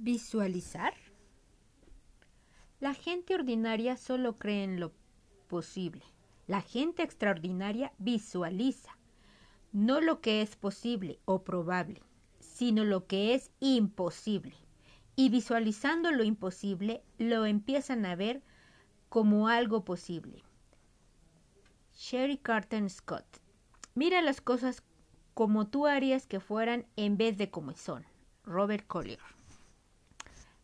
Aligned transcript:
Visualizar. 0.00 0.94
La 2.78 2.94
gente 2.94 3.34
ordinaria 3.34 3.96
solo 3.96 4.38
cree 4.38 4.62
en 4.62 4.78
lo 4.78 4.92
posible. 5.48 6.04
La 6.46 6.60
gente 6.60 7.02
extraordinaria 7.02 7.92
visualiza, 7.98 8.96
no 9.72 10.00
lo 10.00 10.20
que 10.20 10.40
es 10.40 10.54
posible 10.54 11.18
o 11.24 11.42
probable, 11.42 12.00
sino 12.38 12.84
lo 12.84 13.08
que 13.08 13.34
es 13.34 13.50
imposible. 13.58 14.54
Y 15.16 15.30
visualizando 15.30 16.12
lo 16.12 16.22
imposible, 16.22 17.02
lo 17.18 17.44
empiezan 17.44 18.06
a 18.06 18.14
ver 18.14 18.40
como 19.08 19.48
algo 19.48 19.84
posible. 19.84 20.44
Sherry 21.92 22.38
Carter 22.38 22.88
Scott. 22.88 23.26
Mira 23.96 24.22
las 24.22 24.40
cosas 24.40 24.84
como 25.34 25.66
tú 25.66 25.88
harías 25.88 26.28
que 26.28 26.38
fueran 26.38 26.86
en 26.94 27.16
vez 27.16 27.36
de 27.36 27.50
como 27.50 27.74
son. 27.74 28.06
Robert 28.44 28.86
Collier. 28.86 29.37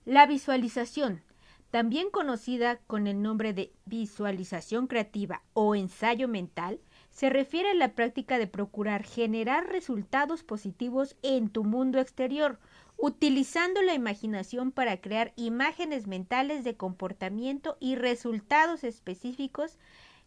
La 0.05 0.27
visualización, 0.27 1.23
también 1.71 2.11
conocida 2.11 2.77
con 2.87 3.07
el 3.07 3.23
nombre 3.23 3.55
de 3.55 3.73
visualización 3.87 4.87
creativa 4.87 5.43
o 5.55 5.75
ensayo 5.75 6.29
mental, 6.29 6.79
se 7.11 7.31
refiere 7.31 7.71
a 7.71 7.75
la 7.75 7.95
práctica 7.95 8.39
de 8.39 8.47
procurar 8.47 9.03
generar 9.03 9.67
resultados 9.69 10.43
positivos 10.43 11.17
en 11.23 11.48
tu 11.48 11.65
mundo 11.65 12.01
exterior, 12.01 12.59
utilizando 12.98 13.81
la 13.81 13.95
imaginación 13.95 14.73
para 14.73 15.01
crear 15.01 15.33
imágenes 15.37 16.07
mentales 16.07 16.65
de 16.65 16.77
comportamiento 16.77 17.79
y 17.81 17.97
resultados 17.97 18.84
específicos 18.84 19.79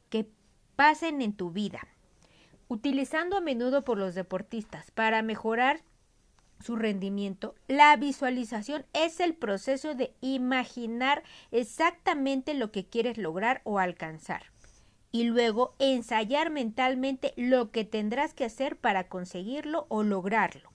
que 0.09 0.27
pasen 0.75 1.21
en 1.21 1.33
tu 1.33 1.51
vida. 1.51 1.87
Utilizando 2.67 3.37
a 3.37 3.41
menudo 3.41 3.83
por 3.83 3.99
los 3.99 4.15
deportistas 4.15 4.89
para 4.89 5.21
mejorar 5.21 5.81
su 6.59 6.75
rendimiento, 6.75 7.55
la 7.67 7.95
visualización 7.95 8.85
es 8.93 9.19
el 9.19 9.35
proceso 9.35 9.95
de 9.95 10.13
imaginar 10.21 11.23
exactamente 11.51 12.53
lo 12.53 12.71
que 12.71 12.85
quieres 12.85 13.17
lograr 13.17 13.61
o 13.63 13.79
alcanzar 13.79 14.51
y 15.11 15.23
luego 15.23 15.75
ensayar 15.79 16.49
mentalmente 16.49 17.33
lo 17.37 17.71
que 17.71 17.85
tendrás 17.85 18.33
que 18.33 18.45
hacer 18.45 18.77
para 18.77 19.07
conseguirlo 19.07 19.85
o 19.89 20.03
lograrlo. 20.03 20.71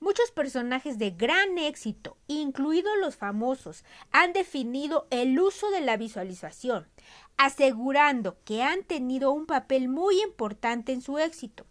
Muchos 0.00 0.30
personajes 0.32 0.98
de 0.98 1.12
gran 1.12 1.56
éxito, 1.56 2.18
incluidos 2.26 2.92
los 3.00 3.16
famosos, 3.16 3.84
han 4.10 4.32
definido 4.34 5.06
el 5.10 5.38
uso 5.40 5.70
de 5.70 5.80
la 5.80 5.96
visualización, 5.96 6.86
asegurando 7.36 8.36
que 8.44 8.62
han 8.62 8.84
tenido 8.84 9.32
un 9.32 9.46
papel 9.46 9.88
muy 9.88 10.20
importante 10.22 10.92
en 10.92 11.00
su 11.00 11.18
éxito. 11.18 11.64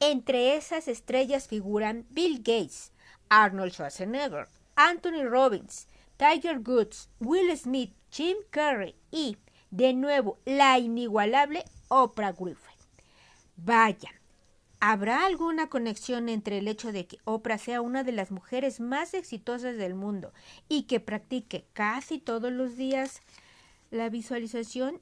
Entre 0.00 0.56
esas 0.56 0.88
estrellas 0.88 1.48
figuran 1.48 2.06
Bill 2.10 2.38
Gates, 2.38 2.92
Arnold 3.28 3.72
Schwarzenegger, 3.72 4.46
Anthony 4.76 5.24
Robbins, 5.24 5.88
Tiger 6.18 6.58
Woods, 6.58 7.08
Will 7.20 7.56
Smith, 7.56 7.94
Jim 8.10 8.36
Carrey 8.50 8.94
y, 9.10 9.38
de 9.70 9.94
nuevo, 9.94 10.38
la 10.44 10.78
inigualable 10.78 11.64
Oprah 11.88 12.34
Winfrey. 12.38 12.76
Vaya, 13.56 14.10
¿Habrá 14.78 15.24
alguna 15.24 15.68
conexión 15.68 16.28
entre 16.28 16.58
el 16.58 16.68
hecho 16.68 16.92
de 16.92 17.06
que 17.06 17.18
Oprah 17.24 17.56
sea 17.56 17.80
una 17.80 18.04
de 18.04 18.12
las 18.12 18.30
mujeres 18.30 18.78
más 18.78 19.14
exitosas 19.14 19.78
del 19.78 19.94
mundo 19.94 20.34
y 20.68 20.82
que 20.82 21.00
practique 21.00 21.64
casi 21.72 22.18
todos 22.18 22.52
los 22.52 22.76
días 22.76 23.22
la 23.90 24.10
visualización? 24.10 25.00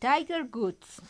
Tiger 0.00 0.48
Woods, 0.52 1.00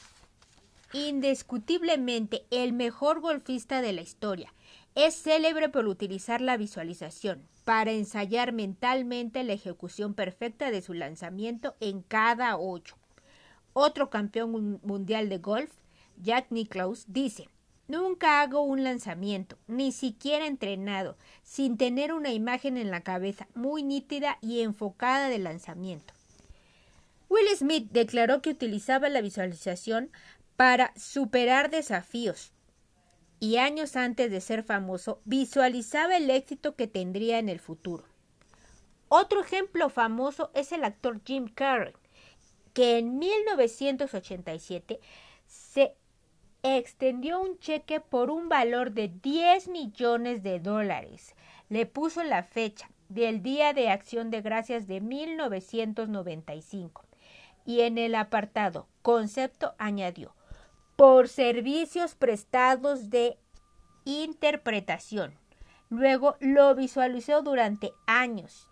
indiscutiblemente 0.92 2.44
el 2.50 2.72
mejor 2.72 3.20
golfista 3.20 3.80
de 3.80 3.92
la 3.92 4.02
historia, 4.02 4.52
es 4.94 5.14
célebre 5.14 5.68
por 5.68 5.86
utilizar 5.86 6.40
la 6.40 6.56
visualización 6.56 7.46
para 7.64 7.92
ensayar 7.92 8.52
mentalmente 8.52 9.44
la 9.44 9.52
ejecución 9.52 10.14
perfecta 10.14 10.70
de 10.70 10.82
su 10.82 10.94
lanzamiento 10.94 11.74
en 11.80 12.02
cada 12.02 12.56
hoyo. 12.56 12.94
Otro 13.72 14.10
campeón 14.10 14.80
mundial 14.82 15.28
de 15.28 15.38
golf 15.38 15.70
Jack 16.20 16.46
Nicklaus 16.50 17.04
dice, 17.08 17.48
Nunca 17.88 18.40
hago 18.40 18.62
un 18.62 18.84
lanzamiento, 18.84 19.58
ni 19.66 19.92
siquiera 19.92 20.46
entrenado, 20.46 21.16
sin 21.42 21.76
tener 21.76 22.12
una 22.12 22.32
imagen 22.32 22.76
en 22.76 22.90
la 22.90 23.02
cabeza 23.02 23.48
muy 23.54 23.82
nítida 23.82 24.38
y 24.40 24.60
enfocada 24.60 25.28
de 25.28 25.38
lanzamiento. 25.38 26.14
Will 27.28 27.48
Smith 27.56 27.88
declaró 27.90 28.40
que 28.40 28.50
utilizaba 28.50 29.08
la 29.08 29.20
visualización 29.20 30.10
para 30.56 30.92
superar 30.96 31.70
desafíos 31.70 32.52
y 33.40 33.56
años 33.56 33.96
antes 33.96 34.30
de 34.30 34.40
ser 34.40 34.62
famoso 34.62 35.20
visualizaba 35.24 36.16
el 36.16 36.30
éxito 36.30 36.76
que 36.76 36.86
tendría 36.86 37.40
en 37.40 37.48
el 37.48 37.58
futuro. 37.58 38.04
Otro 39.08 39.40
ejemplo 39.40 39.90
famoso 39.90 40.52
es 40.54 40.70
el 40.72 40.84
actor 40.84 41.20
Jim 41.24 41.48
Carrey, 41.48 41.94
que 42.72 42.98
en 42.98 43.18
1987 43.18 45.00
se 45.46 45.96
extendió 46.62 47.40
un 47.40 47.58
cheque 47.58 48.00
por 48.00 48.30
un 48.30 48.48
valor 48.48 48.92
de 48.92 49.08
10 49.08 49.68
millones 49.68 50.42
de 50.42 50.60
dólares. 50.60 51.34
Le 51.68 51.84
puso 51.86 52.22
la 52.22 52.44
fecha 52.44 52.88
del 53.08 53.42
Día 53.42 53.72
de 53.72 53.90
Acción 53.90 54.30
de 54.30 54.40
Gracias 54.40 54.86
de 54.86 55.00
1995 55.00 57.04
y 57.66 57.80
en 57.80 57.98
el 57.98 58.14
apartado 58.14 58.86
concepto 59.02 59.74
añadió 59.78 60.34
por 61.02 61.26
servicios 61.26 62.14
prestados 62.14 63.10
de 63.10 63.36
interpretación. 64.04 65.34
Luego 65.88 66.36
lo 66.38 66.76
visualizó 66.76 67.42
durante 67.42 67.92
años 68.06 68.70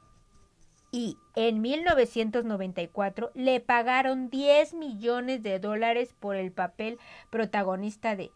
y 0.93 1.17
en 1.35 1.61
1994 1.61 3.33
le 3.35 3.59
pagaron 3.59 4.31
10 4.31 4.75
millones 4.75 5.43
de 5.43 5.59
dólares 5.59 6.15
por 6.21 6.37
el 6.37 6.53
papel 6.53 7.01
protagonista 7.31 8.15
de 8.15 8.31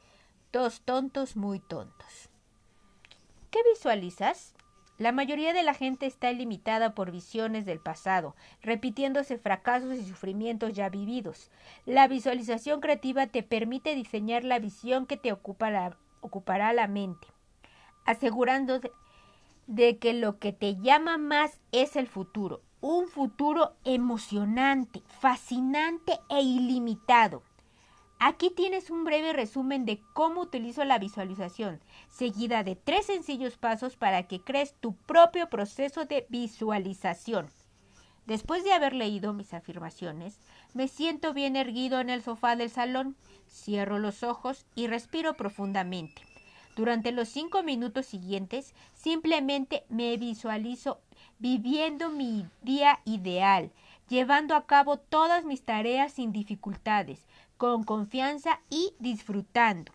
Dos 0.53 0.81
tontos 0.81 1.37
muy 1.37 1.60
tontos. 1.60 2.28
¿Qué 3.53 3.60
visualizas? 3.72 4.53
La 4.97 5.10
mayoría 5.10 5.53
de 5.53 5.65
la 5.65 5.75
gente 5.75 6.06
está 6.06 6.31
limitada 6.31 6.94
por 6.94 7.10
visiones 7.10 7.66
del 7.66 7.81
pasado, 7.81 8.37
repitiéndose 8.62 9.38
fracasos 9.38 9.94
y 9.94 10.05
sufrimientos 10.05 10.72
ya 10.72 10.88
vividos. 10.88 11.50
La 11.84 12.06
visualización 12.06 12.81
creativa 12.81 13.27
te 13.27 13.43
permite 13.43 13.97
diseñar 13.97 14.44
la 14.44 14.60
visión 14.60 15.06
que 15.06 15.16
te 15.16 15.33
ocupará 15.33 16.72
la 16.72 16.87
mente, 16.87 17.27
asegurándose 18.04 18.93
de 19.66 19.99
que 19.99 20.12
lo 20.12 20.38
que 20.38 20.53
te 20.53 20.77
llama 20.77 21.19
más 21.19 21.60
es 21.72 21.97
el 21.97 22.06
futuro, 22.06 22.62
un 22.81 23.09
futuro 23.09 23.72
emocionante, 23.84 25.03
fascinante 25.21 26.21
e 26.28 26.41
ilimitado. 26.41 27.43
Aquí 28.27 28.49
tienes 28.49 28.89
un 28.89 29.05
breve 29.05 29.35
resumen 29.35 29.85
de 29.85 30.01
cómo 30.15 30.41
utilizo 30.41 30.83
la 30.87 30.99
visualización, 30.99 31.79
seguida 32.09 32.65
de 32.65 32.75
tres 32.75 33.05
sencillos 33.05 33.59
pasos 33.59 33.97
para 33.97 34.23
que 34.23 34.41
crees 34.41 34.73
tu 34.81 34.95
propio 34.95 35.51
proceso 35.51 36.07
de 36.07 36.25
visualización. 36.31 37.51
Después 38.25 38.65
de 38.65 38.73
haber 38.73 38.95
leído 38.95 39.34
mis 39.34 39.53
afirmaciones, 39.53 40.39
me 40.73 40.89
siento 40.89 41.34
bien 41.34 41.55
erguido 41.55 42.01
en 42.01 42.09
el 42.09 42.23
sofá 42.23 42.57
del 42.57 42.71
salón, 42.71 43.15
cierro 43.47 43.99
los 43.99 44.23
ojos 44.23 44.65
y 44.75 44.87
respiro 44.87 45.34
profundamente. 45.34 46.23
Durante 46.77 47.13
los 47.13 47.29
cinco 47.29 47.63
minutos 47.63 48.07
siguientes 48.07 48.75
simplemente 48.95 49.84
me 49.91 50.17
visualizo 50.17 50.99
viviendo 51.39 52.09
mi 52.09 52.47
día 52.63 53.01
ideal, 53.05 53.71
llevando 54.09 54.57
a 54.57 54.65
cabo 54.67 54.97
todas 54.97 55.45
mis 55.45 55.63
tareas 55.63 56.13
sin 56.13 56.33
dificultades, 56.33 57.27
con 57.56 57.84
confianza 57.84 58.60
y 58.70 58.94
disfrutando. 58.98 59.92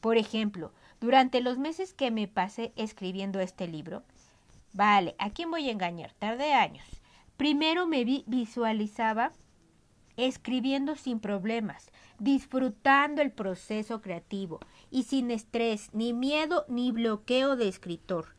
Por 0.00 0.16
ejemplo, 0.16 0.72
durante 1.00 1.40
los 1.40 1.58
meses 1.58 1.94
que 1.94 2.10
me 2.10 2.28
pasé 2.28 2.72
escribiendo 2.76 3.40
este 3.40 3.66
libro, 3.68 4.02
vale, 4.72 5.14
¿a 5.18 5.30
quién 5.30 5.50
voy 5.50 5.68
a 5.68 5.72
engañar? 5.72 6.12
Tardé 6.18 6.52
años. 6.52 6.84
Primero 7.36 7.86
me 7.86 8.04
visualizaba 8.04 9.32
escribiendo 10.16 10.96
sin 10.96 11.20
problemas, 11.20 11.90
disfrutando 12.18 13.22
el 13.22 13.32
proceso 13.32 14.02
creativo 14.02 14.60
y 14.90 15.04
sin 15.04 15.30
estrés, 15.30 15.88
ni 15.92 16.12
miedo 16.12 16.64
ni 16.68 16.92
bloqueo 16.92 17.56
de 17.56 17.68
escritor. 17.68 18.34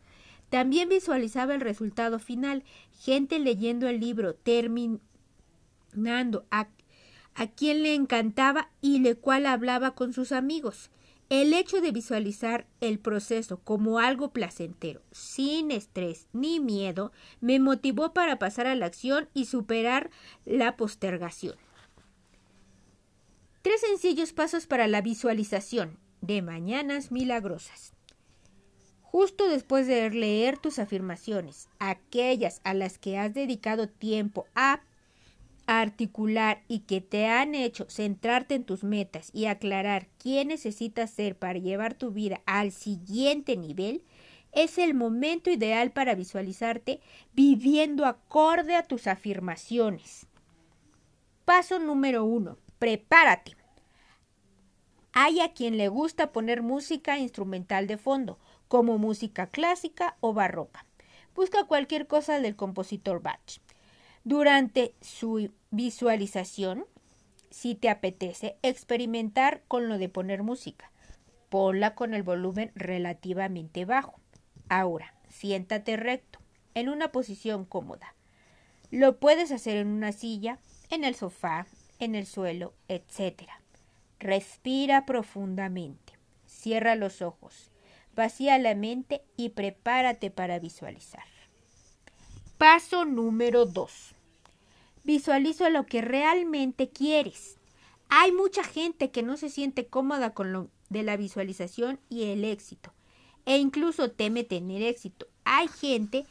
También 0.49 0.89
visualizaba 0.89 1.55
el 1.55 1.61
resultado 1.61 2.19
final, 2.19 2.63
gente 2.91 3.39
leyendo 3.39 3.87
el 3.87 3.99
libro, 3.99 4.35
terminando, 4.35 5.01
a, 7.35 7.47
quien 7.47 7.83
le 7.83 7.95
encantaba 7.95 8.69
y 8.81 8.99
le 8.99 9.15
cual 9.15 9.45
hablaba 9.45 9.95
con 9.95 10.13
sus 10.13 10.31
amigos. 10.31 10.89
El 11.29 11.53
hecho 11.53 11.79
de 11.79 11.91
visualizar 11.91 12.67
el 12.81 12.99
proceso 12.99 13.59
como 13.63 13.99
algo 13.99 14.33
placentero, 14.33 15.01
sin 15.11 15.71
estrés 15.71 16.27
ni 16.33 16.59
miedo, 16.59 17.13
me 17.39 17.59
motivó 17.59 18.13
para 18.13 18.37
pasar 18.37 18.67
a 18.67 18.75
la 18.75 18.85
acción 18.85 19.29
y 19.33 19.45
superar 19.45 20.09
la 20.45 20.75
postergación. 20.75 21.55
Tres 23.61 23.79
sencillos 23.81 24.33
pasos 24.33 24.67
para 24.67 24.87
la 24.87 25.01
visualización 25.01 25.99
de 26.19 26.41
Mañanas 26.41 27.11
Milagrosas. 27.11 27.93
Justo 29.01 29.49
después 29.49 29.87
de 29.87 30.09
leer 30.09 30.57
tus 30.57 30.79
afirmaciones, 30.79 31.67
aquellas 31.79 32.61
a 32.63 32.73
las 32.73 32.97
que 32.97 33.17
has 33.17 33.33
dedicado 33.33 33.89
tiempo 33.89 34.45
a 34.55 34.81
articular 35.79 36.63
y 36.67 36.79
que 36.79 36.99
te 36.99 37.27
han 37.27 37.55
hecho 37.55 37.85
centrarte 37.89 38.55
en 38.55 38.65
tus 38.65 38.83
metas 38.83 39.29
y 39.33 39.45
aclarar 39.45 40.07
quién 40.17 40.49
necesitas 40.49 41.11
ser 41.11 41.37
para 41.37 41.59
llevar 41.59 41.93
tu 41.93 42.11
vida 42.11 42.41
al 42.45 42.71
siguiente 42.71 43.55
nivel, 43.55 44.03
es 44.51 44.77
el 44.77 44.93
momento 44.93 45.49
ideal 45.49 45.91
para 45.91 46.13
visualizarte 46.13 46.99
viviendo 47.33 48.05
acorde 48.05 48.75
a 48.75 48.83
tus 48.83 49.07
afirmaciones. 49.07 50.27
Paso 51.45 51.79
número 51.79 52.25
uno. 52.25 52.57
Prepárate. 52.77 53.55
Hay 55.13 55.39
a 55.39 55.53
quien 55.53 55.77
le 55.77 55.87
gusta 55.87 56.31
poner 56.31 56.61
música 56.61 57.17
instrumental 57.17 57.87
de 57.87 57.97
fondo, 57.97 58.39
como 58.67 58.97
música 58.97 59.47
clásica 59.47 60.17
o 60.19 60.33
barroca. 60.33 60.85
Busca 61.33 61.65
cualquier 61.65 62.07
cosa 62.07 62.39
del 62.39 62.55
compositor 62.55 63.21
Bach. 63.21 63.59
Durante 64.23 64.95
su 65.01 65.49
visualización, 65.71 66.85
si 67.49 67.75
te 67.75 67.89
apetece 67.89 68.57
experimentar 68.61 69.63
con 69.67 69.89
lo 69.89 69.97
de 69.97 70.09
poner 70.09 70.43
música, 70.43 70.91
ponla 71.49 71.95
con 71.95 72.13
el 72.13 72.23
volumen 72.23 72.71
relativamente 72.75 73.85
bajo. 73.85 74.19
Ahora, 74.69 75.13
siéntate 75.29 75.97
recto, 75.97 76.39
en 76.75 76.89
una 76.89 77.11
posición 77.11 77.65
cómoda. 77.65 78.15
Lo 78.89 79.17
puedes 79.17 79.51
hacer 79.51 79.77
en 79.77 79.87
una 79.87 80.11
silla, 80.11 80.59
en 80.89 81.03
el 81.03 81.15
sofá, 81.15 81.65
en 81.99 82.15
el 82.15 82.25
suelo, 82.25 82.73
etc. 82.87 83.43
Respira 84.19 85.05
profundamente. 85.05 86.13
Cierra 86.45 86.95
los 86.95 87.21
ojos. 87.21 87.71
Vacía 88.15 88.57
la 88.59 88.75
mente 88.75 89.23
y 89.37 89.49
prepárate 89.49 90.31
para 90.31 90.59
visualizar. 90.59 91.23
Paso 92.57 93.05
número 93.05 93.65
2. 93.65 94.15
Visualiza 95.03 95.69
lo 95.69 95.85
que 95.85 96.01
realmente 96.01 96.89
quieres. 96.89 97.57
Hay 98.09 98.31
mucha 98.31 98.63
gente 98.63 99.11
que 99.11 99.23
no 99.23 99.37
se 99.37 99.49
siente 99.49 99.87
cómoda 99.87 100.33
con 100.33 100.51
lo 100.51 100.69
de 100.89 101.03
la 101.03 101.17
visualización 101.17 101.99
y 102.09 102.23
el 102.23 102.43
éxito 102.43 102.93
e 103.45 103.57
incluso 103.57 104.11
teme 104.11 104.43
tener 104.43 104.81
éxito. 104.81 105.27
Hay 105.43 105.67
gente 105.67 106.25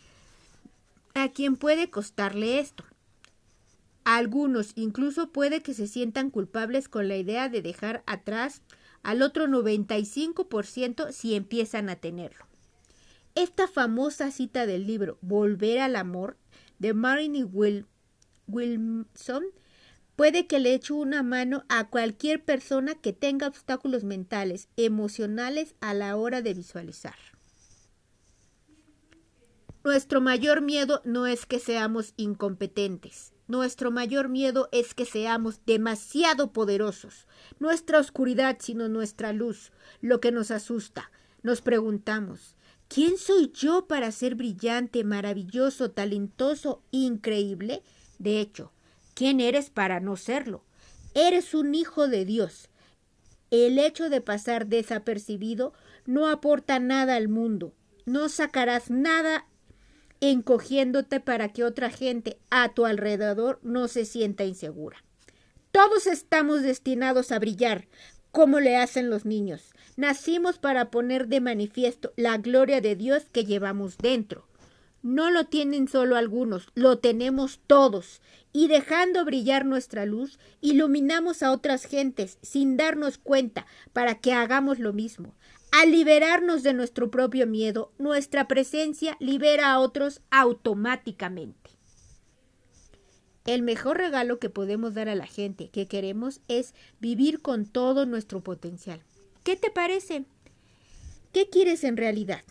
a 1.14 1.30
quien 1.30 1.56
puede 1.56 1.90
costarle 1.90 2.60
esto. 2.60 2.84
algunos 4.04 4.72
incluso 4.76 5.30
puede 5.30 5.60
que 5.62 5.74
se 5.74 5.86
sientan 5.86 6.30
culpables 6.30 6.88
con 6.88 7.08
la 7.08 7.16
idea 7.16 7.48
de 7.48 7.62
dejar 7.62 8.02
atrás 8.06 8.62
al 9.02 9.22
otro 9.22 9.46
95% 9.46 11.12
si 11.12 11.34
empiezan 11.34 11.88
a 11.88 11.96
tenerlo. 11.96 12.46
Esta 13.34 13.68
famosa 13.68 14.30
cita 14.30 14.66
del 14.66 14.86
libro 14.86 15.18
Volver 15.20 15.80
al 15.80 15.96
amor 15.96 16.36
de 16.78 16.94
Marilyn 16.94 17.48
Wilson 18.50 19.44
puede 20.16 20.46
que 20.46 20.60
le 20.60 20.74
eche 20.74 20.92
una 20.92 21.22
mano 21.22 21.64
a 21.68 21.88
cualquier 21.88 22.44
persona 22.44 22.94
que 22.94 23.12
tenga 23.12 23.46
obstáculos 23.46 24.04
mentales, 24.04 24.68
emocionales 24.76 25.74
a 25.80 25.94
la 25.94 26.16
hora 26.16 26.42
de 26.42 26.54
visualizar. 26.54 27.16
Nuestro 29.82 30.20
mayor 30.20 30.60
miedo 30.60 31.00
no 31.06 31.26
es 31.26 31.46
que 31.46 31.58
seamos 31.58 32.12
incompetentes. 32.18 33.32
Nuestro 33.48 33.90
mayor 33.90 34.28
miedo 34.28 34.68
es 34.72 34.92
que 34.92 35.06
seamos 35.06 35.64
demasiado 35.64 36.52
poderosos. 36.52 37.26
Nuestra 37.58 37.98
oscuridad, 37.98 38.58
sino 38.60 38.88
nuestra 38.88 39.32
luz, 39.32 39.72
lo 40.02 40.20
que 40.20 40.32
nos 40.32 40.50
asusta. 40.50 41.10
Nos 41.42 41.62
preguntamos, 41.62 42.54
¿quién 42.88 43.16
soy 43.16 43.50
yo 43.54 43.86
para 43.86 44.12
ser 44.12 44.34
brillante, 44.34 45.02
maravilloso, 45.02 45.90
talentoso, 45.90 46.82
increíble? 46.90 47.82
De 48.20 48.38
hecho, 48.40 48.70
¿Quién 49.20 49.40
eres 49.40 49.68
para 49.68 50.00
no 50.00 50.16
serlo? 50.16 50.64
Eres 51.12 51.52
un 51.52 51.74
hijo 51.74 52.08
de 52.08 52.24
Dios. 52.24 52.70
El 53.50 53.78
hecho 53.78 54.08
de 54.08 54.22
pasar 54.22 54.66
desapercibido 54.66 55.74
no 56.06 56.26
aporta 56.26 56.78
nada 56.78 57.16
al 57.16 57.28
mundo. 57.28 57.74
No 58.06 58.30
sacarás 58.30 58.88
nada 58.88 59.44
encogiéndote 60.22 61.20
para 61.20 61.52
que 61.52 61.64
otra 61.64 61.90
gente 61.90 62.38
a 62.48 62.72
tu 62.72 62.86
alrededor 62.86 63.58
no 63.62 63.88
se 63.88 64.06
sienta 64.06 64.44
insegura. 64.44 65.04
Todos 65.70 66.06
estamos 66.06 66.62
destinados 66.62 67.30
a 67.30 67.38
brillar, 67.38 67.88
como 68.30 68.58
le 68.58 68.78
hacen 68.78 69.10
los 69.10 69.26
niños. 69.26 69.74
Nacimos 69.96 70.58
para 70.58 70.90
poner 70.90 71.28
de 71.28 71.42
manifiesto 71.42 72.14
la 72.16 72.38
gloria 72.38 72.80
de 72.80 72.96
Dios 72.96 73.24
que 73.30 73.44
llevamos 73.44 73.98
dentro. 73.98 74.46
No 75.02 75.30
lo 75.30 75.44
tienen 75.44 75.88
solo 75.88 76.16
algunos, 76.16 76.68
lo 76.74 76.98
tenemos 76.98 77.60
todos. 77.66 78.20
Y 78.52 78.68
dejando 78.68 79.24
brillar 79.24 79.64
nuestra 79.64 80.04
luz, 80.04 80.38
iluminamos 80.60 81.42
a 81.42 81.52
otras 81.52 81.84
gentes 81.84 82.38
sin 82.42 82.76
darnos 82.76 83.16
cuenta 83.16 83.66
para 83.92 84.16
que 84.16 84.32
hagamos 84.32 84.78
lo 84.78 84.92
mismo. 84.92 85.34
Al 85.72 85.92
liberarnos 85.92 86.62
de 86.62 86.74
nuestro 86.74 87.10
propio 87.10 87.46
miedo, 87.46 87.92
nuestra 87.98 88.48
presencia 88.48 89.16
libera 89.20 89.70
a 89.70 89.78
otros 89.78 90.20
automáticamente. 90.30 91.70
El 93.46 93.62
mejor 93.62 93.96
regalo 93.96 94.38
que 94.38 94.50
podemos 94.50 94.94
dar 94.94 95.08
a 95.08 95.14
la 95.14 95.26
gente 95.26 95.70
que 95.70 95.86
queremos 95.86 96.40
es 96.48 96.74
vivir 97.00 97.40
con 97.40 97.66
todo 97.66 98.04
nuestro 98.04 98.42
potencial. 98.42 99.00
¿Qué 99.44 99.56
te 99.56 99.70
parece? 99.70 100.24
¿Qué 101.32 101.48
quieres 101.48 101.84
en 101.84 101.96
realidad? 101.96 102.42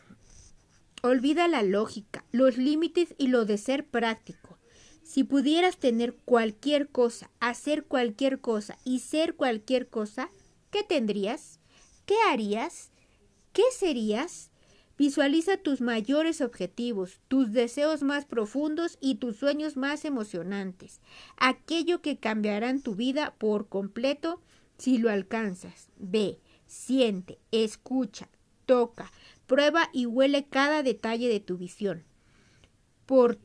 Olvida 1.01 1.47
la 1.47 1.63
lógica, 1.63 2.25
los 2.31 2.57
límites 2.57 3.15
y 3.17 3.27
lo 3.27 3.45
de 3.45 3.57
ser 3.57 3.87
práctico. 3.87 4.57
Si 5.01 5.23
pudieras 5.23 5.77
tener 5.77 6.15
cualquier 6.25 6.89
cosa, 6.89 7.31
hacer 7.39 7.85
cualquier 7.85 8.41
cosa 8.41 8.77
y 8.83 8.99
ser 8.99 9.35
cualquier 9.35 9.87
cosa, 9.87 10.29
¿qué 10.71 10.83
tendrías? 10.83 11.59
¿Qué 12.05 12.15
harías? 12.29 12.91
¿Qué 13.53 13.63
serías? 13.71 14.51
Visualiza 14.97 15.55
tus 15.55 15.79
mayores 15.79 16.41
objetivos, 16.41 17.21
tus 17.29 17.53
deseos 17.53 18.03
más 18.03 18.25
profundos 18.25 18.97
y 18.99 19.15
tus 19.15 19.37
sueños 19.37 19.77
más 19.77 20.03
emocionantes, 20.03 20.99
aquello 21.37 22.01
que 22.01 22.17
cambiarán 22.17 22.81
tu 22.81 22.95
vida 22.95 23.33
por 23.37 23.69
completo 23.69 24.41
si 24.77 24.97
lo 24.97 25.09
alcanzas. 25.09 25.87
Ve, 25.97 26.39
siente, 26.67 27.39
escucha, 27.51 28.27
toca, 28.65 29.09
Prueba 29.49 29.89
y 29.91 30.05
huele 30.05 30.45
cada 30.45 30.83
detalle 30.83 31.27
de 31.27 31.39
tu 31.39 31.57
visión. 31.57 32.03
Por, 33.07 33.39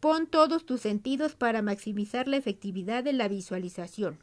pon 0.00 0.26
todos 0.26 0.66
tus 0.66 0.82
sentidos 0.82 1.34
para 1.34 1.62
maximizar 1.62 2.28
la 2.28 2.36
efectividad 2.36 3.02
de 3.02 3.14
la 3.14 3.26
visualización. 3.26 4.18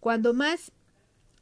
Cuando 0.00 0.32
más 0.32 0.72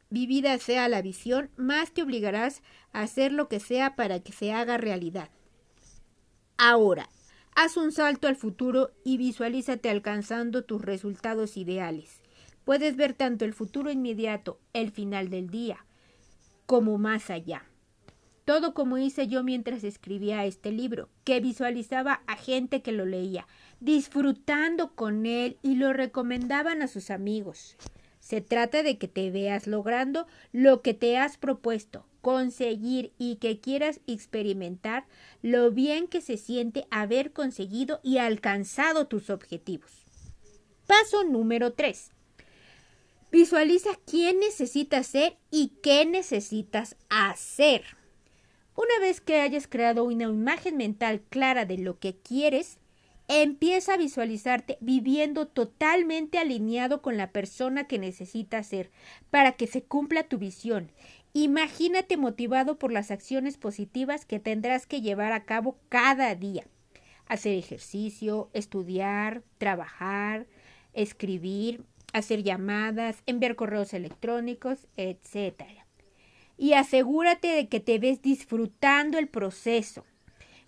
vivida 0.09 0.57
sea 0.57 0.89
la 0.89 1.01
visión, 1.01 1.51
más 1.55 1.93
te 1.93 2.03
obligarás 2.03 2.61
a 2.91 3.03
hacer 3.03 3.31
lo 3.31 3.47
que 3.47 3.61
sea 3.61 3.95
para 3.95 4.19
que 4.19 4.33
se 4.33 4.51
haga 4.51 4.77
realidad. 4.77 5.29
Ahora, 6.57 7.07
haz 7.55 7.77
un 7.77 7.93
salto 7.93 8.27
al 8.27 8.35
futuro 8.35 8.91
y 9.05 9.15
visualízate 9.15 9.89
alcanzando 9.89 10.65
tus 10.65 10.81
resultados 10.81 11.55
ideales. 11.55 12.19
Puedes 12.65 12.97
ver 12.97 13.13
tanto 13.13 13.45
el 13.45 13.53
futuro 13.53 13.89
inmediato, 13.89 14.59
el 14.73 14.91
final 14.91 15.29
del 15.29 15.49
día, 15.49 15.85
como 16.65 16.97
más 16.97 17.29
allá. 17.29 17.68
Todo 18.49 18.73
como 18.73 18.97
hice 18.97 19.27
yo 19.27 19.43
mientras 19.43 19.83
escribía 19.83 20.43
este 20.43 20.71
libro, 20.71 21.07
que 21.23 21.39
visualizaba 21.39 22.23
a 22.25 22.35
gente 22.35 22.81
que 22.81 22.91
lo 22.91 23.05
leía, 23.05 23.45
disfrutando 23.79 24.95
con 24.95 25.27
él 25.27 25.59
y 25.61 25.75
lo 25.75 25.93
recomendaban 25.93 26.81
a 26.81 26.87
sus 26.87 27.11
amigos. 27.11 27.77
Se 28.19 28.41
trata 28.41 28.81
de 28.81 28.97
que 28.97 29.07
te 29.07 29.29
veas 29.29 29.67
logrando 29.67 30.25
lo 30.51 30.81
que 30.81 30.95
te 30.95 31.15
has 31.15 31.37
propuesto, 31.37 32.07
conseguir 32.21 33.13
y 33.19 33.35
que 33.35 33.59
quieras 33.59 33.99
experimentar 34.07 35.05
lo 35.43 35.69
bien 35.69 36.07
que 36.07 36.19
se 36.19 36.35
siente 36.37 36.87
haber 36.89 37.33
conseguido 37.33 37.99
y 38.01 38.17
alcanzado 38.17 39.05
tus 39.05 39.29
objetivos. 39.29 40.07
Paso 40.87 41.23
número 41.23 41.73
3. 41.73 42.09
Visualiza 43.31 43.91
quién 44.07 44.39
necesitas 44.39 45.05
ser 45.05 45.37
y 45.51 45.73
qué 45.83 46.07
necesitas 46.07 46.95
hacer. 47.09 47.98
Una 48.81 48.97
vez 49.01 49.19
que 49.19 49.41
hayas 49.41 49.67
creado 49.67 50.05
una 50.05 50.23
imagen 50.23 50.77
mental 50.77 51.19
clara 51.29 51.65
de 51.65 51.77
lo 51.77 51.99
que 51.99 52.15
quieres, 52.15 52.77
empieza 53.27 53.95
a 53.95 53.97
visualizarte 53.97 54.77
viviendo 54.79 55.49
totalmente 55.49 56.37
alineado 56.37 57.01
con 57.01 57.17
la 57.17 57.33
persona 57.33 57.87
que 57.87 57.99
necesitas 57.99 58.67
ser 58.67 58.89
para 59.31 59.51
que 59.51 59.67
se 59.67 59.83
cumpla 59.83 60.23
tu 60.23 60.37
visión. 60.37 60.93
Imagínate 61.33 62.15
motivado 62.15 62.79
por 62.79 62.93
las 62.93 63.11
acciones 63.11 63.57
positivas 63.57 64.25
que 64.25 64.39
tendrás 64.39 64.87
que 64.87 65.01
llevar 65.01 65.33
a 65.33 65.43
cabo 65.43 65.77
cada 65.89 66.33
día. 66.35 66.63
Hacer 67.27 67.57
ejercicio, 67.57 68.49
estudiar, 68.53 69.43
trabajar, 69.57 70.47
escribir, 70.93 71.83
hacer 72.13 72.43
llamadas, 72.43 73.23
enviar 73.25 73.57
correos 73.57 73.93
electrónicos, 73.93 74.87
etc. 74.95 75.78
y 76.59 76.73
asegúrate 76.73 77.47
de 77.47 77.69
que 77.69 77.79
te 77.79 77.97
ves 77.99 78.21
disfrutando 78.21 79.17
el 79.17 79.29
proceso. 79.29 80.03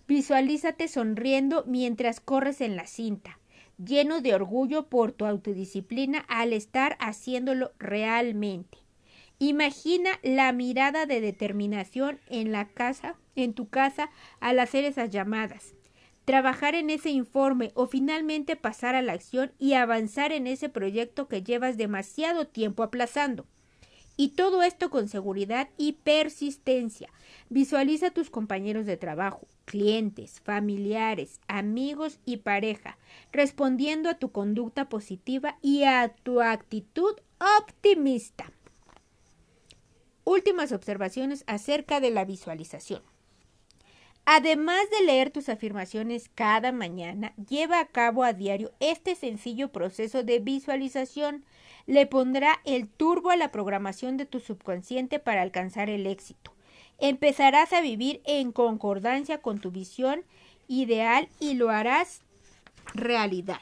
Visualízate 0.08 0.88
sonriendo 0.88 1.64
mientras 1.66 2.18
corres 2.18 2.62
en 2.62 2.76
la 2.76 2.86
cinta, 2.86 3.38
lleno 3.76 4.22
de 4.22 4.34
orgullo 4.34 4.88
por 4.88 5.12
tu 5.12 5.26
autodisciplina 5.26 6.24
al 6.28 6.54
estar 6.54 6.96
haciéndolo 6.98 7.72
realmente. 7.78 8.78
Imagina 9.38 10.18
la 10.22 10.50
mirada 10.52 11.04
de 11.04 11.20
determinación 11.20 12.20
en 12.28 12.52
la 12.52 12.68
casa, 12.68 13.16
en 13.36 13.52
tu 13.52 13.68
casa, 13.68 14.10
al 14.40 14.60
hacer 14.60 14.84
esas 14.84 15.10
llamadas. 15.10 15.74
Trabajar 16.24 16.74
en 16.74 16.88
ese 16.88 17.10
informe 17.10 17.70
o 17.74 17.86
finalmente 17.86 18.56
pasar 18.56 18.94
a 18.94 19.02
la 19.02 19.12
acción 19.12 19.52
y 19.58 19.74
avanzar 19.74 20.32
en 20.32 20.46
ese 20.46 20.70
proyecto 20.70 21.28
que 21.28 21.42
llevas 21.42 21.76
demasiado 21.76 22.46
tiempo 22.46 22.82
aplazando. 22.82 23.46
Y 24.16 24.30
todo 24.30 24.62
esto 24.62 24.90
con 24.90 25.08
seguridad 25.08 25.68
y 25.78 25.92
persistencia. 25.92 27.08
Visualiza 27.48 28.08
a 28.08 28.10
tus 28.10 28.30
compañeros 28.30 28.86
de 28.86 28.96
trabajo, 28.96 29.46
clientes, 29.64 30.40
familiares, 30.40 31.40
amigos 31.48 32.18
y 32.24 32.38
pareja, 32.38 32.98
respondiendo 33.32 34.08
a 34.08 34.18
tu 34.18 34.30
conducta 34.30 34.88
positiva 34.88 35.58
y 35.62 35.84
a 35.84 36.14
tu 36.22 36.40
actitud 36.40 37.14
optimista. 37.58 38.52
Últimas 40.24 40.72
observaciones 40.72 41.42
acerca 41.46 42.00
de 42.00 42.10
la 42.10 42.24
visualización. 42.24 43.02
Además 44.24 44.88
de 44.90 45.04
leer 45.04 45.30
tus 45.30 45.48
afirmaciones 45.48 46.30
cada 46.34 46.70
mañana, 46.70 47.34
lleva 47.48 47.80
a 47.80 47.86
cabo 47.86 48.22
a 48.22 48.32
diario 48.32 48.72
este 48.78 49.16
sencillo 49.16 49.72
proceso 49.72 50.22
de 50.22 50.38
visualización. 50.38 51.44
Le 51.86 52.06
pondrá 52.06 52.60
el 52.64 52.88
turbo 52.88 53.30
a 53.30 53.36
la 53.36 53.50
programación 53.50 54.16
de 54.16 54.26
tu 54.26 54.38
subconsciente 54.38 55.18
para 55.18 55.42
alcanzar 55.42 55.90
el 55.90 56.06
éxito. 56.06 56.54
Empezarás 56.98 57.72
a 57.72 57.80
vivir 57.80 58.22
en 58.24 58.52
concordancia 58.52 59.38
con 59.38 59.58
tu 59.58 59.72
visión 59.72 60.22
ideal 60.68 61.28
y 61.40 61.54
lo 61.54 61.70
harás 61.70 62.20
realidad. 62.94 63.60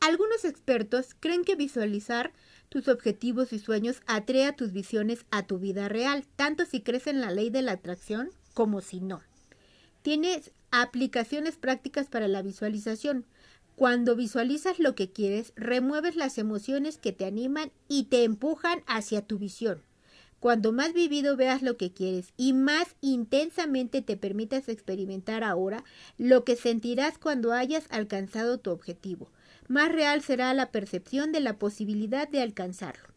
Algunos 0.00 0.44
expertos 0.44 1.16
creen 1.18 1.42
que 1.42 1.56
visualizar 1.56 2.32
tus 2.68 2.86
objetivos 2.86 3.52
y 3.52 3.58
sueños 3.58 4.02
atrae 4.06 4.52
tus 4.52 4.72
visiones 4.72 5.26
a 5.32 5.42
tu 5.42 5.58
vida 5.58 5.88
real, 5.88 6.24
tanto 6.36 6.64
si 6.64 6.80
crees 6.80 7.08
en 7.08 7.20
la 7.20 7.32
ley 7.32 7.50
de 7.50 7.62
la 7.62 7.72
atracción 7.72 8.30
como 8.56 8.80
si 8.80 9.00
no. 9.00 9.20
Tienes 10.00 10.50
aplicaciones 10.70 11.56
prácticas 11.56 12.06
para 12.06 12.26
la 12.26 12.40
visualización. 12.40 13.26
Cuando 13.76 14.16
visualizas 14.16 14.78
lo 14.78 14.94
que 14.94 15.10
quieres, 15.10 15.52
remueves 15.56 16.16
las 16.16 16.38
emociones 16.38 16.96
que 16.96 17.12
te 17.12 17.26
animan 17.26 17.70
y 17.86 18.04
te 18.04 18.24
empujan 18.24 18.82
hacia 18.86 19.20
tu 19.20 19.38
visión. 19.38 19.82
Cuando 20.40 20.72
más 20.72 20.94
vivido 20.94 21.36
veas 21.36 21.60
lo 21.60 21.76
que 21.76 21.92
quieres 21.92 22.32
y 22.38 22.54
más 22.54 22.96
intensamente 23.02 24.00
te 24.00 24.16
permitas 24.16 24.70
experimentar 24.70 25.44
ahora 25.44 25.84
lo 26.16 26.44
que 26.44 26.56
sentirás 26.56 27.18
cuando 27.18 27.52
hayas 27.52 27.84
alcanzado 27.90 28.56
tu 28.56 28.70
objetivo, 28.70 29.28
más 29.68 29.92
real 29.92 30.22
será 30.22 30.54
la 30.54 30.70
percepción 30.70 31.30
de 31.30 31.40
la 31.40 31.58
posibilidad 31.58 32.26
de 32.26 32.40
alcanzarlo. 32.40 33.15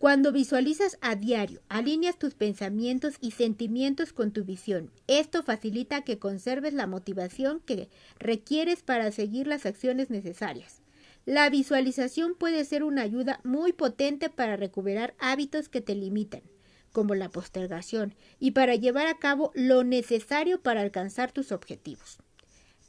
Cuando 0.00 0.32
visualizas 0.32 0.96
a 1.02 1.14
diario, 1.14 1.60
alineas 1.68 2.18
tus 2.18 2.32
pensamientos 2.32 3.16
y 3.20 3.32
sentimientos 3.32 4.14
con 4.14 4.32
tu 4.32 4.44
visión. 4.44 4.90
Esto 5.08 5.42
facilita 5.42 6.04
que 6.04 6.18
conserves 6.18 6.72
la 6.72 6.86
motivación 6.86 7.60
que 7.60 7.90
requieres 8.18 8.82
para 8.82 9.12
seguir 9.12 9.46
las 9.46 9.66
acciones 9.66 10.08
necesarias. 10.08 10.80
La 11.26 11.50
visualización 11.50 12.34
puede 12.34 12.64
ser 12.64 12.82
una 12.82 13.02
ayuda 13.02 13.40
muy 13.44 13.74
potente 13.74 14.30
para 14.30 14.56
recuperar 14.56 15.14
hábitos 15.18 15.68
que 15.68 15.82
te 15.82 15.94
limitan, 15.94 16.40
como 16.92 17.14
la 17.14 17.28
postergación, 17.28 18.14
y 18.38 18.52
para 18.52 18.76
llevar 18.76 19.06
a 19.06 19.18
cabo 19.18 19.52
lo 19.54 19.84
necesario 19.84 20.62
para 20.62 20.80
alcanzar 20.80 21.30
tus 21.30 21.52
objetivos. 21.52 22.20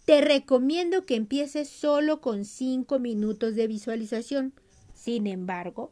Te 0.05 0.21
recomiendo 0.21 1.05
que 1.05 1.15
empieces 1.15 1.67
solo 1.67 2.21
con 2.21 2.45
5 2.45 2.99
minutos 2.99 3.55
de 3.55 3.67
visualización. 3.67 4.53
Sin 4.93 5.27
embargo, 5.27 5.91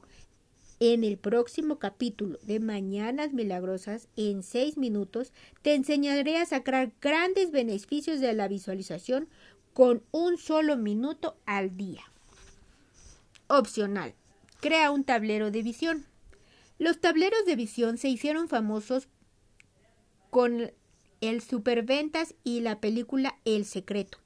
en 0.79 1.03
el 1.03 1.17
próximo 1.17 1.77
capítulo 1.77 2.39
de 2.43 2.59
Mañanas 2.59 3.33
Milagrosas, 3.33 4.07
en 4.15 4.43
seis 4.43 4.77
minutos, 4.77 5.33
te 5.61 5.75
enseñaré 5.75 6.37
a 6.37 6.45
sacar 6.45 6.93
grandes 7.01 7.51
beneficios 7.51 8.21
de 8.21 8.33
la 8.33 8.47
visualización 8.47 9.27
con 9.73 10.03
un 10.11 10.37
solo 10.37 10.77
minuto 10.77 11.35
al 11.45 11.75
día. 11.75 12.03
Opcional. 13.47 14.13
Crea 14.61 14.91
un 14.91 15.03
tablero 15.03 15.51
de 15.51 15.63
visión. 15.63 16.05
Los 16.77 16.99
tableros 16.99 17.45
de 17.45 17.55
visión 17.55 17.97
se 17.97 18.09
hicieron 18.09 18.47
famosos 18.47 19.09
con 20.29 20.71
el 21.21 21.41
Superventas 21.41 22.35
y 22.43 22.61
la 22.61 22.79
película 22.79 23.37
El 23.43 23.65
Secreto. 23.65 24.17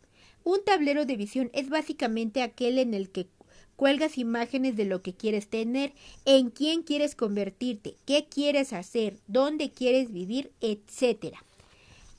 Un 0.43 0.63
tablero 0.63 1.05
de 1.05 1.17
visión 1.17 1.50
es 1.53 1.69
básicamente 1.69 2.41
aquel 2.41 2.77
en 2.77 2.93
el 2.93 3.10
que 3.10 3.27
Cuelgas 3.75 4.18
imágenes 4.18 4.75
de 4.75 4.86
lo 4.86 5.01
que 5.01 5.13
quieres 5.13 5.48
tener, 5.48 5.94
en 6.25 6.50
quién 6.50 6.84
quieres 6.84 7.15
convertirte, 7.15 7.96
qué 8.06 8.27
quieres 8.30 8.74
hacer, 8.74 9.18
dónde 9.27 9.72
quieres 9.72 10.12
vivir, 10.12 10.51
etc. 10.62 11.36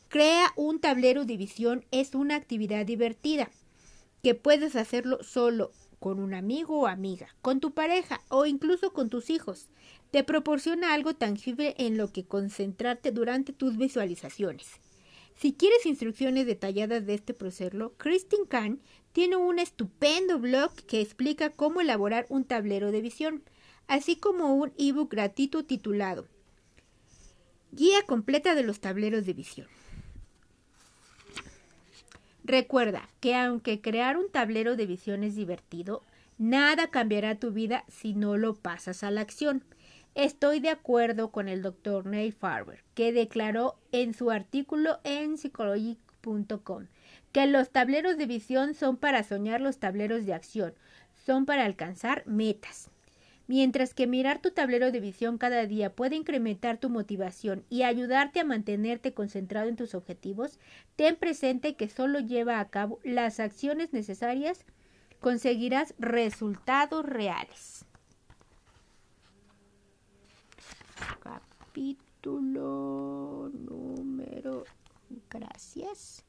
Crea 0.08 0.52
un 0.56 0.80
tablero 0.80 1.25
de 1.25 1.37
visión 1.37 1.84
es 1.90 2.14
una 2.14 2.37
actividad 2.37 2.87
divertida 2.87 3.50
que 4.23 4.34
puedes 4.34 4.75
hacerlo 4.75 5.23
solo 5.23 5.70
con 5.99 6.18
un 6.18 6.34
amigo 6.34 6.80
o 6.80 6.87
amiga, 6.87 7.28
con 7.40 7.61
tu 7.61 7.73
pareja 7.73 8.20
o 8.28 8.46
incluso 8.46 8.92
con 8.92 9.08
tus 9.08 9.30
hijos. 9.30 9.68
Te 10.11 10.23
proporciona 10.23 10.92
algo 10.92 11.14
tangible 11.14 11.75
en 11.78 11.96
lo 11.96 12.12
que 12.12 12.25
concentrarte 12.25 13.11
durante 13.11 13.52
tus 13.52 13.76
visualizaciones. 13.76 14.80
Si 15.37 15.52
quieres 15.52 15.87
instrucciones 15.87 16.46
detalladas 16.46 17.06
de 17.06 17.14
este 17.14 17.34
proceso, 17.34 17.92
Christine 17.96 18.46
Kahn 18.46 18.80
tiene 19.14 19.37
un 19.37 19.61
estupendo 19.61 20.40
blog 20.40 20.75
que 20.88 21.00
explica 21.00 21.50
cómo 21.50 21.80
elaborar 21.80 22.26
un 22.30 22.42
tablero 22.44 22.90
de 22.90 23.00
visión, 23.00 23.44
así 23.87 24.16
como 24.16 24.56
un 24.56 24.73
ebook 24.76 25.09
gratuito 25.09 25.64
titulado 25.64 26.26
Guía 27.71 28.02
completa 28.02 28.56
de 28.56 28.64
los 28.64 28.80
tableros 28.80 29.25
de 29.25 29.33
visión. 29.33 29.68
Recuerda 32.42 33.09
que 33.21 33.37
aunque 33.37 33.80
crear 33.80 34.16
un 34.16 34.33
tablero 34.33 34.75
de 34.75 34.87
visión 34.87 35.23
es 35.23 35.37
divertido, 35.37 36.02
nada 36.37 36.88
cambiará 36.88 37.37
tu 37.37 37.52
vida 37.52 37.85
si 37.87 38.14
no 38.14 38.37
lo 38.37 38.56
pasas 38.56 39.04
a 39.04 39.12
la 39.12 39.21
acción. 39.21 39.62
Estoy 40.16 40.59
de 40.59 40.71
acuerdo 40.71 41.30
con 41.30 41.49
el 41.49 41.62
doctor 41.62 42.04
Neil 42.04 42.33
Farber, 42.33 42.83
que 42.94 43.12
declaró 43.12 43.76
en 43.92 44.12
su 44.12 44.33
artículo 44.33 44.99
en 45.04 45.38
psychology.com 45.38 46.87
que 47.34 47.48
los 47.48 47.70
tableros 47.70 48.16
de 48.16 48.26
visión 48.26 48.74
son 48.74 48.96
para 48.96 49.24
soñar 49.24 49.60
los 49.60 49.78
tableros 49.78 50.24
de 50.24 50.34
acción, 50.34 50.72
son 51.26 51.46
para 51.46 51.64
alcanzar 51.64 52.22
metas. 52.26 52.90
Mientras 53.48 53.92
que 53.92 54.06
mirar 54.06 54.40
tu 54.40 54.52
tablero 54.52 54.92
de 54.92 55.00
visión 55.00 55.36
cada 55.36 55.66
día 55.66 55.92
puede 55.92 56.14
incrementar 56.14 56.78
tu 56.78 56.90
motivación 56.90 57.64
y 57.68 57.82
ayudarte 57.82 58.38
a 58.38 58.44
mantenerte 58.44 59.14
concentrado 59.14 59.68
en 59.68 59.74
tus 59.74 59.96
objetivos, 59.96 60.60
ten 60.94 61.16
presente 61.16 61.74
que 61.74 61.88
solo 61.88 62.20
lleva 62.20 62.60
a 62.60 62.70
cabo 62.70 63.00
las 63.02 63.40
acciones 63.40 63.92
necesarias, 63.92 64.64
conseguirás 65.18 65.92
resultados 65.98 67.04
reales. 67.04 67.84
Capítulo 71.20 73.50
número. 73.52 74.62
Gracias. 75.28 76.23